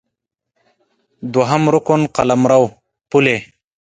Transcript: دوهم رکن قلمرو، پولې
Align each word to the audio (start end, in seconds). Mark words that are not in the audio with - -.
دوهم 1.33 1.63
رکن 1.73 2.01
قلمرو، 2.15 2.63
پولې 3.09 3.37